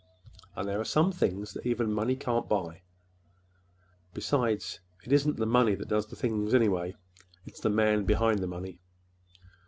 And 0.55 0.67
there 0.67 0.81
are 0.81 0.83
some 0.83 1.11
things 1.11 1.53
that 1.53 1.63
even 1.63 1.93
money 1.93 2.15
can't 2.15 2.49
buy. 2.49 2.81
Besides, 4.15 4.79
it 5.05 5.11
isn't 5.13 5.37
the 5.37 5.45
money 5.45 5.75
that 5.75 5.89
does 5.89 6.07
the 6.07 6.15
things, 6.15 6.55
anyway,—it's 6.55 7.59
the 7.59 7.69
man 7.69 8.05
behind 8.05 8.39
the 8.39 8.47
money. 8.47 8.79